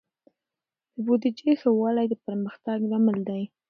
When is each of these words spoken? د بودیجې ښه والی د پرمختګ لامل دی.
د 0.93 0.95
بودیجې 1.05 1.51
ښه 1.61 1.69
والی 1.79 2.05
د 2.09 2.13
پرمختګ 2.25 2.77
لامل 2.91 3.19
دی. 3.29 3.43